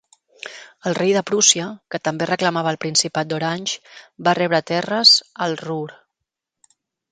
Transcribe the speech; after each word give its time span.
El 0.91 0.95
Rei 0.97 1.11
de 1.17 1.21
Prússia, 1.31 1.67
que 1.95 1.99
també 2.09 2.29
reclamava 2.31 2.73
el 2.73 2.79
Principat 2.87 3.31
d'Orange, 3.33 3.77
va 4.29 4.35
rebre 4.41 4.63
terres 4.73 5.15
al 5.49 5.57
Ruhr. 5.65 5.89